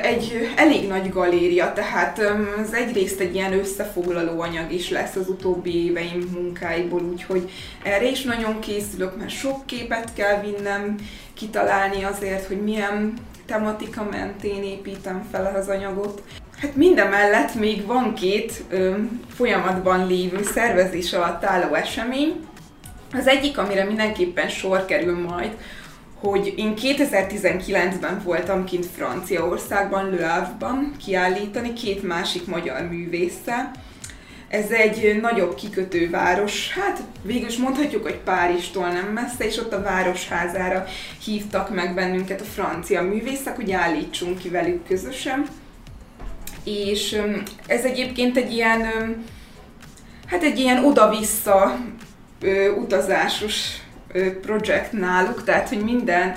egy 0.01 0.53
elég 0.55 0.87
nagy 0.87 1.09
galéria, 1.09 1.73
tehát 1.73 2.19
ez 2.61 2.73
egyrészt 2.73 3.19
egy 3.19 3.35
ilyen 3.35 3.53
összefoglaló 3.53 4.41
anyag 4.41 4.71
is 4.71 4.89
lesz 4.89 5.15
az 5.15 5.29
utóbbi 5.29 5.85
éveim 5.85 6.29
munkáiból, 6.33 7.01
úgyhogy 7.01 7.51
erre 7.83 8.09
is 8.09 8.23
nagyon 8.23 8.59
készülök, 8.59 9.17
mert 9.17 9.29
sok 9.29 9.65
képet 9.65 10.13
kell 10.13 10.41
vinnem, 10.41 10.95
kitalálni 11.33 12.03
azért, 12.03 12.47
hogy 12.47 12.61
milyen 12.61 13.13
tematika 13.45 14.07
mentén 14.11 14.63
építem 14.63 15.27
fel 15.31 15.55
az 15.55 15.67
anyagot. 15.67 16.21
Hát 16.61 16.75
minden 16.75 17.07
mellett 17.09 17.55
még 17.55 17.85
van 17.85 18.13
két 18.13 18.63
ö, 18.69 18.95
folyamatban 19.35 20.07
lévő 20.07 20.43
szervezés 20.43 21.13
alatt 21.13 21.43
álló 21.43 21.73
esemény. 21.73 22.47
Az 23.13 23.27
egyik, 23.27 23.57
amire 23.57 23.83
mindenképpen 23.83 24.49
sor 24.49 24.85
kerül 24.85 25.19
majd, 25.27 25.57
hogy 26.19 26.53
én 26.57 26.73
2019-ben 26.75 28.21
voltam 28.23 28.65
kint 28.65 28.85
Franciaországban, 28.85 30.09
Le 30.09 30.27
Havre-ban 30.27 30.95
kiállítani 31.05 31.73
két 31.73 32.03
másik 32.03 32.45
magyar 32.45 32.81
művésszel. 32.89 33.71
Ez 34.47 34.69
egy 34.69 35.19
nagyobb 35.21 35.55
kikötőváros, 35.55 36.73
hát 36.73 36.99
végül 37.21 37.47
is 37.47 37.57
mondhatjuk, 37.57 38.03
hogy 38.03 38.17
Párizstól 38.17 38.87
nem 38.87 39.05
messze, 39.05 39.45
és 39.45 39.57
ott 39.57 39.73
a 39.73 39.81
városházára 39.81 40.85
hívtak 41.23 41.75
meg 41.75 41.93
bennünket 41.93 42.41
a 42.41 42.43
francia 42.43 43.01
művészek, 43.01 43.55
hogy 43.55 43.71
állítsunk 43.71 44.37
ki 44.37 44.49
velük 44.49 44.87
közösen. 44.87 45.45
És 46.63 47.21
ez 47.67 47.83
egyébként 47.83 48.37
egy 48.37 48.53
ilyen, 48.53 48.81
hát 50.25 50.43
egy 50.43 50.59
ilyen 50.59 50.85
oda-vissza 50.85 51.77
utazásos 52.77 53.55
projekt 54.41 54.91
náluk, 54.91 55.43
tehát 55.43 55.69
hogy 55.69 55.83
minden 55.83 56.35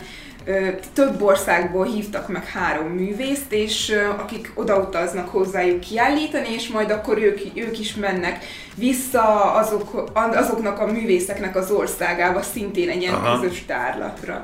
több 0.92 1.22
országból 1.22 1.84
hívtak 1.84 2.28
meg 2.28 2.46
három 2.46 2.86
művészt, 2.86 3.52
és 3.52 3.96
akik 4.18 4.52
odautaznak 4.54 5.28
hozzájuk 5.28 5.80
kiállítani, 5.80 6.52
és 6.52 6.68
majd 6.68 6.90
akkor 6.90 7.18
ők, 7.18 7.40
ők 7.54 7.78
is 7.78 7.94
mennek 7.94 8.44
vissza 8.74 9.52
azok, 9.52 10.10
azoknak 10.14 10.78
a 10.78 10.86
művészeknek 10.86 11.56
az 11.56 11.70
országába, 11.70 12.42
szintén 12.42 12.88
egy 12.88 13.02
ilyen 13.02 13.14
Aha. 13.14 13.40
közös 13.40 13.64
tárlatra. 13.66 14.40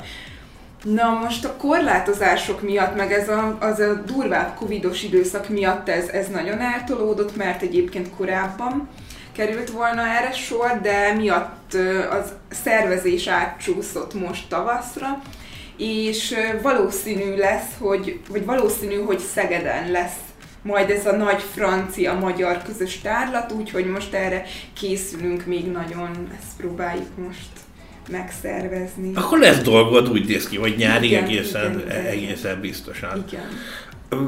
Na 0.83 1.21
most 1.23 1.45
a 1.45 1.57
korlátozások 1.57 2.63
miatt, 2.63 2.97
meg 2.97 3.13
ez 3.13 3.29
a, 3.29 3.57
az 3.61 3.79
a 3.79 3.95
durvább 3.95 4.55
covidos 4.55 5.03
időszak 5.03 5.49
miatt 5.49 5.89
ez, 5.89 6.09
ez 6.09 6.29
nagyon 6.29 6.61
eltolódott, 6.61 7.37
mert 7.37 7.63
egyébként 7.63 8.11
korábban 8.17 8.89
került 9.37 9.71
volna 9.71 10.03
erre 10.03 10.33
sor, 10.33 10.81
de 10.83 11.13
miatt 11.13 11.75
az 12.11 12.33
szervezés 12.63 13.27
átcsúszott 13.27 14.15
most 14.15 14.49
tavaszra, 14.49 15.23
és 15.77 16.35
valószínű 16.63 17.37
lesz, 17.37 17.71
hogy, 17.79 18.21
vagy 18.29 18.45
valószínű, 18.45 18.95
hogy 18.95 19.19
Szegeden 19.19 19.91
lesz 19.91 20.17
majd 20.63 20.91
ez 20.91 21.07
a 21.07 21.17
nagy 21.17 21.43
francia-magyar 21.55 22.63
közös 22.63 23.01
tárlat, 23.01 23.53
úgyhogy 23.53 23.87
most 23.87 24.13
erre 24.13 24.45
készülünk 24.81 25.47
még 25.47 25.71
nagyon, 25.71 26.29
ezt 26.39 26.57
próbáljuk 26.57 27.17
most 27.27 27.49
megszervezni. 28.11 29.11
Akkor 29.15 29.39
lesz 29.39 29.63
dolgod, 29.63 30.09
úgy 30.09 30.27
néz 30.27 30.49
ki, 30.49 30.57
hogy 30.57 30.75
nyárig 30.77 31.11
igen, 31.11 31.25
egészen, 31.25 31.81
igen, 31.81 32.05
egészen 32.05 32.61
biztosan. 32.61 33.25
Igen. 33.29 33.49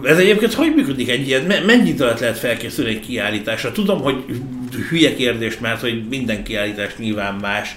Ez 0.04 0.18
egyébként 0.18 0.54
hogy 0.54 0.74
működik 0.74 1.08
egy 1.08 1.26
ilyen, 1.28 1.62
mennyit 1.66 2.00
alatt 2.00 2.20
lehet 2.20 2.38
felkészülni 2.38 2.90
egy 2.90 3.00
kiállításra? 3.00 3.72
Tudom, 3.72 4.00
hogy 4.00 4.24
hülye 4.88 5.14
kérdés, 5.14 5.58
mert 5.58 5.80
hogy 5.80 6.08
minden 6.08 6.44
kiállítás 6.44 6.96
nyilván 6.96 7.34
más, 7.34 7.76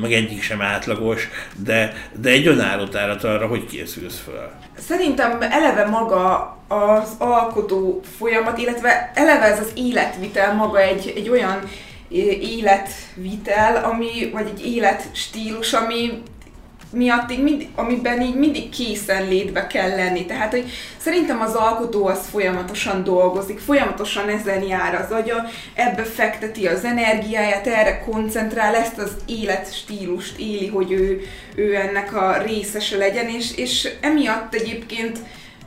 meg 0.00 0.12
egyik 0.12 0.42
sem 0.42 0.62
átlagos, 0.62 1.28
de, 1.64 1.92
de 2.20 2.30
egy 2.30 2.46
önálló 2.46 2.84
tárat 2.84 3.24
arra, 3.24 3.46
hogy 3.46 3.66
készülsz 3.66 4.20
föl? 4.24 4.50
Szerintem 4.78 5.38
eleve 5.40 5.84
maga 5.84 6.56
az 6.68 7.14
alkotó 7.18 8.00
folyamat, 8.18 8.58
illetve 8.58 9.10
eleve 9.14 9.44
ez 9.44 9.60
az 9.60 9.72
életvitel 9.74 10.54
maga 10.54 10.80
egy, 10.80 11.12
egy 11.16 11.28
olyan 11.28 11.60
életvitel, 12.40 13.84
ami, 13.84 14.30
vagy 14.32 14.50
egy 14.54 14.66
életstílus, 14.66 15.72
ami 15.72 16.22
miatt 16.90 17.32
így 17.32 17.42
mind, 17.42 17.66
amiben 17.74 18.20
így 18.22 18.34
mindig 18.34 18.68
készen 18.68 19.28
létbe 19.28 19.66
kell 19.66 19.88
lenni. 19.88 20.26
Tehát, 20.26 20.50
hogy 20.50 20.70
szerintem 20.96 21.40
az 21.40 21.54
alkotó 21.54 22.06
az 22.06 22.26
folyamatosan 22.30 23.04
dolgozik, 23.04 23.58
folyamatosan 23.58 24.28
ezen 24.28 24.62
jár 24.62 24.94
az 24.94 25.10
agya, 25.10 25.44
ebbe 25.74 26.02
fekteti 26.02 26.66
az 26.66 26.84
energiáját, 26.84 27.66
erre 27.66 27.98
koncentrál, 27.98 28.74
ezt 28.74 28.98
az 28.98 29.10
életstílust 29.26 30.38
éli, 30.38 30.66
hogy 30.66 30.92
ő, 30.92 31.20
ő 31.54 31.74
ennek 31.74 32.14
a 32.14 32.42
részese 32.42 32.96
legyen, 32.96 33.28
és, 33.28 33.56
és 33.56 33.88
emiatt 34.00 34.54
egyébként 34.54 35.18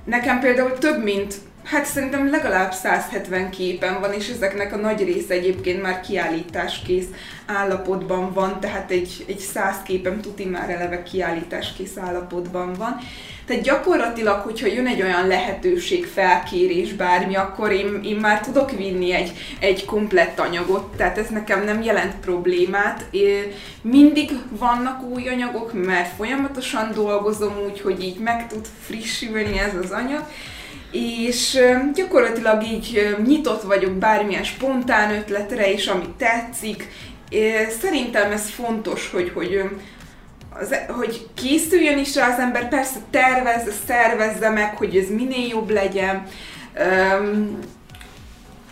nekem 0.03 0.39
például 0.39 0.77
több 0.77 1.03
mint 1.03 1.33
Hát 1.69 1.85
szerintem 1.85 2.29
legalább 2.29 2.73
170 2.73 3.49
képen 3.49 3.99
van, 3.99 4.13
és 4.13 4.29
ezeknek 4.29 4.73
a 4.73 4.77
nagy 4.77 5.03
része 5.03 5.33
egyébként 5.33 5.81
már 5.81 6.01
kiállításkész 6.01 7.05
állapotban 7.45 8.33
van, 8.33 8.59
tehát 8.59 8.91
egy, 8.91 9.25
egy 9.27 9.39
100 9.39 9.75
képem 9.83 10.21
tuti 10.21 10.45
már 10.45 10.69
eleve 10.69 11.03
kiállításkész 11.03 11.97
állapotban 11.97 12.73
van. 12.73 12.97
Tehát 13.45 13.63
gyakorlatilag, 13.63 14.41
hogyha 14.41 14.67
jön 14.67 14.87
egy 14.87 15.01
olyan 15.01 15.27
lehetőség, 15.27 16.05
felkérés, 16.05 16.93
bármi, 16.93 17.35
akkor 17.35 17.71
én, 17.71 17.99
én 18.03 18.15
már 18.15 18.39
tudok 18.39 18.71
vinni 18.71 19.11
egy, 19.11 19.31
egy 19.59 19.85
komplett 19.85 20.39
anyagot, 20.39 20.95
tehát 20.95 21.17
ez 21.17 21.27
nekem 21.29 21.63
nem 21.63 21.81
jelent 21.81 22.15
problémát. 22.15 23.05
Mindig 23.81 24.31
vannak 24.49 25.03
új 25.03 25.27
anyagok, 25.27 25.85
mert 25.85 26.15
folyamatosan 26.15 26.91
dolgozom 26.93 27.53
úgy, 27.65 27.81
hogy 27.81 28.03
így 28.03 28.19
meg 28.19 28.47
tud 28.47 28.67
frissülni 28.85 29.59
ez 29.59 29.75
az 29.83 29.91
anyag, 29.91 30.23
és 30.91 31.59
gyakorlatilag 31.93 32.63
így 32.63 33.15
nyitott 33.25 33.61
vagyok 33.61 33.91
bármilyen 33.91 34.43
spontán 34.43 35.13
ötletre, 35.13 35.71
és 35.71 35.87
ami 35.87 36.05
tetszik. 36.17 36.87
Szerintem 37.81 38.31
ez 38.31 38.49
fontos, 38.49 39.09
hogy, 39.11 39.31
hogy, 39.33 39.69
az, 40.59 40.75
hogy 40.87 41.27
készüljön 41.33 41.97
is 41.97 42.15
rá 42.15 42.33
az 42.33 42.39
ember, 42.39 42.69
persze 42.69 42.99
tervezze, 43.09 43.71
szervezze 43.87 44.49
meg, 44.49 44.77
hogy 44.77 44.95
ez 44.95 45.09
minél 45.09 45.47
jobb 45.47 45.69
legyen. 45.69 46.23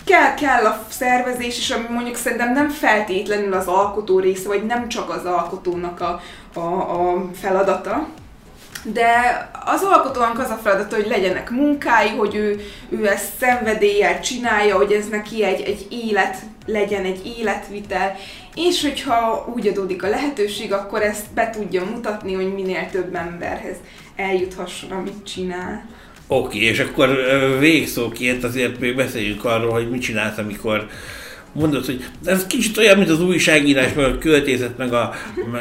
Kell, 0.04 0.34
kell 0.34 0.66
a 0.66 0.86
szervezés 0.90 1.58
is, 1.58 1.70
ami 1.70 1.86
mondjuk 1.90 2.16
szerintem 2.16 2.54
nem 2.54 2.70
feltétlenül 2.70 3.54
az 3.54 3.68
alkotó 3.68 4.20
része, 4.20 4.48
vagy 4.48 4.66
nem 4.66 4.88
csak 4.90 5.10
az 5.10 5.26
alkotónak 5.26 6.02
a, 6.02 6.22
a, 6.54 6.60
a 6.60 7.30
feladata, 7.34 8.08
de 8.84 9.10
az 9.66 9.82
alkotónak 9.82 10.40
az 10.40 10.50
a 10.50 10.60
feladata, 10.64 10.96
hogy 10.96 11.08
legyenek 11.08 11.50
munkái, 11.50 12.10
hogy 12.10 12.36
ő, 12.36 12.60
ő 12.90 13.08
ezt 13.08 13.38
szenvedéllyel 13.40 14.20
csinálja, 14.20 14.76
hogy 14.76 14.92
ez 14.92 15.08
neki 15.08 15.44
egy, 15.44 15.62
egy 15.62 15.88
élet 15.90 16.38
legyen, 16.66 17.04
egy 17.04 17.34
életvitel, 17.40 18.16
és 18.56 18.82
hogyha 18.82 19.52
úgy 19.56 19.68
adódik 19.68 20.04
a 20.04 20.10
lehetőség, 20.10 20.74
akkor 20.74 21.02
ezt 21.02 21.34
be 21.34 21.50
tudja 21.50 21.86
mutatni, 21.86 22.34
hogy 22.34 22.54
minél 22.54 22.90
több 22.92 23.16
emberhez 23.16 23.76
eljuthasson, 24.16 24.92
amit 24.92 25.26
csinál. 25.26 25.86
Oké, 26.28 26.58
okay, 26.58 26.70
és 26.70 26.80
akkor 26.80 27.10
végszóként 27.60 28.44
azért 28.44 28.80
még 28.80 28.96
beszéljünk 28.96 29.46
arról, 29.46 29.72
hogy 29.72 29.90
mit 29.90 30.02
csinálsz, 30.02 30.38
amikor 30.38 30.88
mondod, 31.58 31.86
hogy 31.86 32.06
ez 32.26 32.48
kicsit 32.48 32.78
olyan, 32.78 32.98
mint 32.98 33.10
az 33.10 33.22
újságírás, 33.22 33.94
meg 33.94 34.06
a 34.06 34.18
költészet, 34.18 34.78
meg 34.78 34.94
a, 34.94 35.14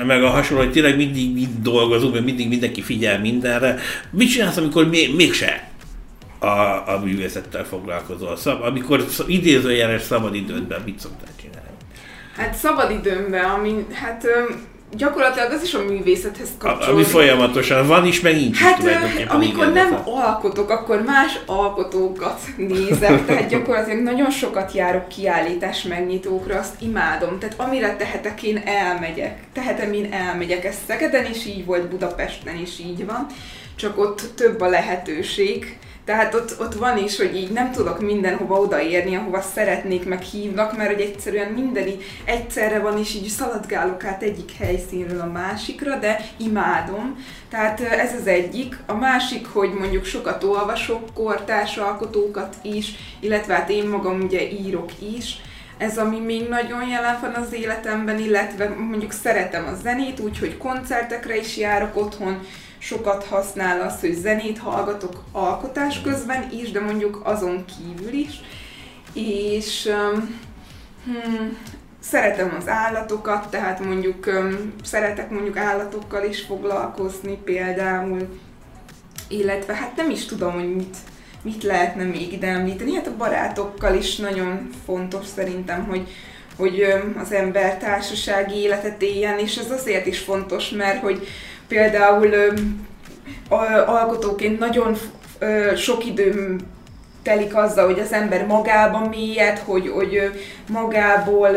meg 0.06 0.22
a 0.22 0.28
hasonló, 0.28 0.62
hogy 0.62 0.72
tényleg 0.72 0.96
mindig 0.96 1.32
mind 1.32 1.62
dolgozunk, 1.62 2.12
mert 2.12 2.24
mindig 2.24 2.48
mindenki 2.48 2.82
figyel 2.82 3.20
mindenre. 3.20 3.78
Mit 4.10 4.30
csinálsz, 4.30 4.56
amikor 4.56 4.88
még, 4.88 5.14
mégse 5.14 5.70
a, 6.38 6.46
a 6.94 7.00
művészettel 7.04 7.64
foglalkozol? 7.64 8.36
Szab, 8.36 8.62
amikor 8.62 9.04
idézőjeles 9.26 10.02
szabad 10.02 10.34
idődben 10.34 10.82
mit 10.84 10.98
szoktál 10.98 11.30
csinálni? 11.40 11.76
Hát 12.36 12.54
szabad 12.54 12.90
időmben, 12.90 13.44
ami, 13.44 13.86
hát 13.92 14.26
gyakorlatilag 14.92 15.52
az 15.52 15.62
is 15.62 15.74
a 15.74 15.84
művészethez 15.84 16.48
kapcsolódik. 16.58 16.94
Ami 16.94 17.04
folyamatosan 17.04 17.86
van 17.86 18.06
is, 18.06 18.20
meg 18.20 18.34
nincs 18.34 18.58
Hát 18.58 18.82
amikor 19.28 19.72
nem 19.72 19.94
a... 19.94 20.26
alkotok, 20.26 20.70
akkor 20.70 21.02
más 21.02 21.38
alkotókat 21.46 22.40
nézek, 22.56 23.26
tehát 23.26 23.48
gyakorlatilag 23.54 24.02
nagyon 24.02 24.30
sokat 24.30 24.72
járok 24.72 25.08
kiállítás 25.08 25.82
megnyitókra, 25.82 26.58
azt 26.58 26.74
imádom. 26.78 27.38
Tehát 27.38 27.60
amire 27.60 27.96
tehetek, 27.96 28.42
én 28.42 28.62
elmegyek. 28.64 29.38
Tehetem, 29.52 29.92
én 29.92 30.12
elmegyek. 30.12 30.64
Ez 30.64 30.74
Szegeden 30.86 31.26
is 31.30 31.46
így 31.46 31.64
volt, 31.64 31.88
Budapesten 31.88 32.56
is 32.56 32.78
így 32.78 33.06
van, 33.06 33.26
csak 33.76 33.98
ott 33.98 34.22
több 34.34 34.60
a 34.60 34.68
lehetőség 34.68 35.78
tehát 36.06 36.34
ott, 36.34 36.60
ott 36.60 36.74
van 36.74 36.98
is, 36.98 37.16
hogy 37.16 37.36
így 37.36 37.50
nem 37.50 37.72
tudok 37.72 38.00
mindenhova 38.00 38.60
odaérni, 38.60 39.16
ahova 39.16 39.40
szeretnék, 39.40 40.04
meg 40.04 40.22
hívnak, 40.22 40.76
mert 40.76 40.92
hogy 40.92 41.00
egyszerűen 41.00 41.52
minden 41.52 41.88
egyszerre 42.24 42.78
van, 42.78 42.98
és 42.98 43.14
így 43.14 43.26
szaladgálok 43.26 44.04
át 44.04 44.22
egyik 44.22 44.52
helyszínről 44.58 45.20
a 45.20 45.32
másikra, 45.32 45.98
de 45.98 46.20
imádom. 46.36 47.24
Tehát 47.50 47.80
ez 47.80 48.14
az 48.20 48.26
egyik. 48.26 48.78
A 48.86 48.94
másik, 48.94 49.46
hogy 49.46 49.72
mondjuk 49.72 50.04
sokat 50.04 50.44
olvasok, 50.44 51.14
kortárs 51.14 51.76
alkotókat 51.76 52.56
is, 52.62 52.94
illetve 53.20 53.54
hát 53.54 53.70
én 53.70 53.88
magam 53.88 54.20
ugye 54.20 54.50
írok 54.50 54.90
is, 55.16 55.36
ez 55.78 55.98
ami 55.98 56.18
még 56.18 56.48
nagyon 56.48 56.88
jelen 56.88 57.18
van 57.20 57.34
az 57.34 57.52
életemben, 57.52 58.18
illetve 58.18 58.68
mondjuk 58.68 59.12
szeretem 59.12 59.66
a 59.66 59.74
zenét, 59.82 60.20
úgyhogy 60.20 60.56
koncertekre 60.56 61.36
is 61.36 61.56
járok 61.56 61.96
otthon, 61.96 62.40
sokat 62.78 63.24
használ 63.24 63.80
az, 63.80 64.00
hogy 64.00 64.14
zenét 64.14 64.58
hallgatok 64.58 65.22
alkotás 65.32 66.00
közben 66.00 66.48
is, 66.52 66.70
de 66.70 66.80
mondjuk 66.80 67.20
azon 67.24 67.64
kívül 67.64 68.12
is. 68.12 68.40
És 69.12 69.88
hmm, 71.04 71.58
szeretem 72.00 72.56
az 72.58 72.68
állatokat, 72.68 73.50
tehát 73.50 73.84
mondjuk 73.84 74.30
szeretek 74.82 75.30
mondjuk 75.30 75.56
állatokkal 75.56 76.24
is 76.24 76.40
foglalkozni 76.40 77.38
például, 77.44 78.38
illetve 79.28 79.74
hát 79.74 79.96
nem 79.96 80.10
is 80.10 80.26
tudom, 80.26 80.52
hogy 80.52 80.74
mit, 80.74 80.96
mit 81.42 81.62
lehetne 81.62 82.04
még 82.04 82.32
ide 82.32 82.46
említeni. 82.46 82.94
Hát 82.94 83.06
a 83.06 83.16
barátokkal 83.16 83.94
is 83.94 84.16
nagyon 84.16 84.70
fontos 84.84 85.26
szerintem, 85.26 85.84
hogy, 85.84 86.08
hogy 86.56 86.86
az 87.18 87.32
ember 87.32 87.78
társasági 87.78 88.54
életet 88.54 89.02
éljen, 89.02 89.38
és 89.38 89.56
ez 89.56 89.70
azért 89.70 90.06
is 90.06 90.18
fontos, 90.18 90.70
mert 90.70 91.00
hogy 91.00 91.26
például 91.68 92.34
alkotóként 93.86 94.58
nagyon 94.58 94.96
sok 95.76 96.06
időm 96.06 96.56
telik 97.22 97.56
azzal, 97.56 97.84
hogy 97.86 98.00
az 98.00 98.12
ember 98.12 98.46
magában 98.46 99.08
mélyed, 99.08 99.58
hogy, 99.58 99.88
hogy 99.88 100.30
magából 100.68 101.56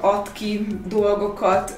ad 0.00 0.32
ki 0.32 0.66
dolgokat, 0.88 1.74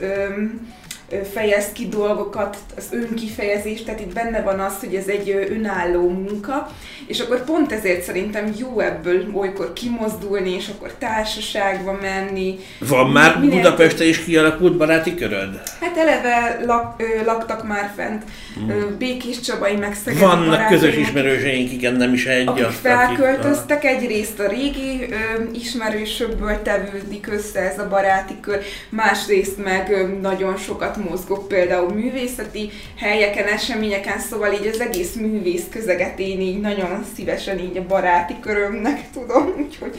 fejez 1.33 1.73
ki 1.73 1.89
dolgokat, 1.89 2.57
az 2.77 2.89
önkifejezés, 2.91 3.83
tehát 3.83 4.01
itt 4.01 4.15
benne 4.15 4.43
van 4.43 4.61
az, 4.61 4.75
hogy 4.81 4.95
ez 4.95 5.07
egy 5.07 5.49
önálló 5.51 6.09
munka, 6.09 6.69
és 7.07 7.21
akkor 7.21 7.45
pont 7.45 7.73
ezért 7.73 8.03
szerintem 8.03 8.53
jó 8.59 8.81
ebből 8.81 9.25
olykor 9.35 9.73
kimozdulni, 9.73 10.51
és 10.51 10.69
akkor 10.69 10.93
társaságba 10.99 11.99
menni. 12.01 12.59
Van 12.79 13.11
már 13.11 13.41
Minél 13.41 13.57
Budapesten 13.57 14.07
is 14.07 14.25
kialakult 14.25 14.77
baráti 14.77 15.15
köröd? 15.15 15.61
Hát 15.81 15.97
eleve 15.97 16.61
lak, 16.67 16.95
ö, 17.03 17.25
laktak 17.25 17.67
már 17.67 17.93
fent 17.97 18.23
hmm. 18.55 18.97
Békés 18.99 19.41
Csabai, 19.41 19.77
meg 19.77 19.95
Szegedi 19.95 20.25
Vannak 20.25 20.47
barátaink, 20.47 20.81
közös 20.81 20.97
ismerőseink, 20.97 21.73
igen, 21.73 21.95
nem 21.95 22.13
is 22.13 22.27
egy. 22.27 22.47
Akik 22.49 22.65
felköltöztek, 22.65 23.77
akik, 23.77 23.91
egyrészt 23.91 24.41
a 24.41 24.49
régi 24.49 25.07
ö, 25.11 25.17
ismerősökből 25.53 26.63
tevődik 26.63 27.27
össze 27.33 27.61
ez 27.61 27.79
a 27.79 27.89
baráti 27.89 28.35
kör, 28.41 28.63
másrészt 28.89 29.65
meg 29.65 29.91
ö, 29.91 30.07
nagyon 30.21 30.57
sokat 30.97 31.11
mozgok 31.11 31.49
például 31.49 31.93
művészeti 31.93 32.71
helyeken, 32.97 33.47
eseményeken, 33.47 34.19
szóval 34.19 34.53
így 34.53 34.67
az 34.67 34.81
egész 34.81 35.15
művész 35.15 35.65
közeget 35.71 36.19
én 36.19 36.41
így 36.41 36.61
nagyon 36.61 37.05
szívesen 37.15 37.59
így 37.59 37.77
a 37.77 37.87
baráti 37.87 38.35
körömnek 38.41 39.11
tudom, 39.13 39.55
úgyhogy 39.59 39.99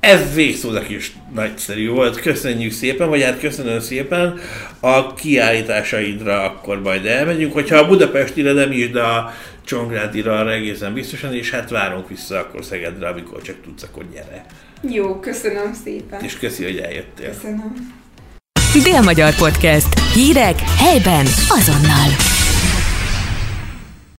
ez 0.00 0.34
végszónak 0.34 0.88
is 0.88 1.12
nagyszerű 1.34 1.88
volt, 1.88 2.20
köszönjük 2.20 2.72
szépen, 2.72 3.08
vagy 3.08 3.22
hát 3.22 3.40
köszönöm 3.40 3.80
szépen. 3.80 4.38
A 4.80 5.14
kiállításaidra 5.14 6.42
akkor 6.42 6.80
majd 6.80 7.06
elmegyünk, 7.06 7.52
hogyha 7.52 7.76
a 7.76 7.86
Budapestire 7.86 8.52
nem 8.52 8.72
is, 8.72 8.90
de 8.90 9.02
a 9.02 9.32
Csongrádira 9.64 10.38
arra 10.38 10.52
egészen 10.52 10.94
biztosan, 10.94 11.34
és 11.34 11.50
hát 11.50 11.70
várunk 11.70 12.08
vissza 12.08 12.38
akkor 12.38 12.64
Szegedre, 12.64 13.08
amikor 13.08 13.42
csak 13.42 13.56
tudsz, 13.64 13.82
akkor 13.82 14.04
gyere. 14.12 14.44
Jó, 14.90 15.20
köszönöm 15.20 15.72
szépen. 15.84 16.22
És 16.22 16.38
köszi, 16.38 16.64
hogy 16.64 16.76
eljöttél. 16.76 17.28
Köszönöm. 17.28 18.01
Dél-Magyar 18.80 19.34
Podcast. 19.34 20.00
Hírek 20.14 20.60
helyben 20.60 21.26
azonnal. 21.48 22.41